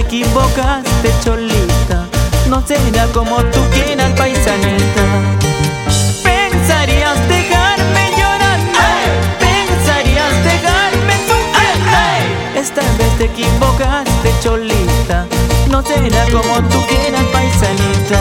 [0.00, 2.06] equivocaste, cholita.
[2.48, 5.04] No será como tú quieras, paisanita.
[6.22, 8.78] Pensarías dejarme llorando.
[9.38, 12.60] Pensarías dejarme sufriendo.
[12.60, 15.26] Esta vez te equivocaste, cholita.
[15.70, 18.20] No será como tú quieras, paisanita.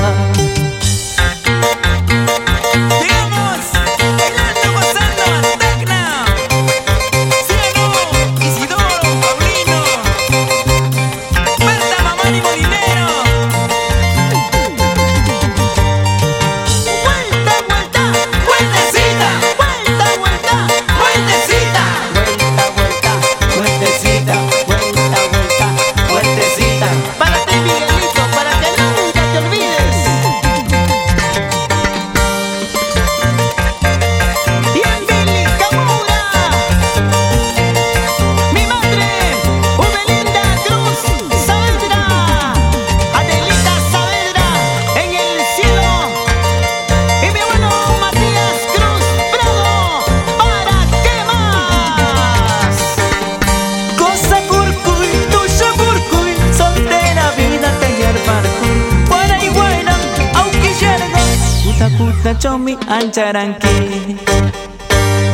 [62.25, 64.17] Kuta chomi ancharanqui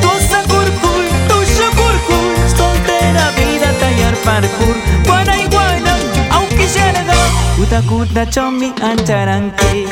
[0.02, 4.76] Tusa kurkuy, tusha kurkuy Soltera vida tallar parkour.
[5.06, 5.96] Guana,
[6.32, 7.16] aunque yerga
[7.56, 9.88] Kuta kuta chomi ancharanqui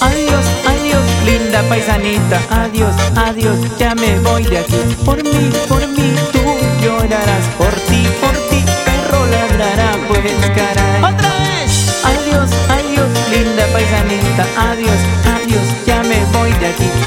[0.00, 4.76] Adiós, adiós, linda paisanita, adiós, adiós, ya me voy de aquí.
[5.04, 6.42] Por mí, por mí, tú
[6.82, 11.02] llorarás, por ti, por ti, perro ladrará, pues caray.
[11.02, 12.04] ¡Otra vez!
[12.04, 15.00] Adiós, adiós, linda paisanita, adiós,
[15.34, 17.05] adiós, ya me voy de aquí.